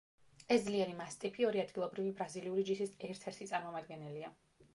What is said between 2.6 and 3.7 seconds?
ჯიშის ერთ-ერთი